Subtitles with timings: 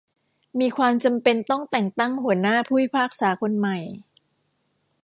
[0.59, 3.77] มีความจำเป็นต้องแต่งตั้งหัวหน้าผู้พิพากษาคนใหม่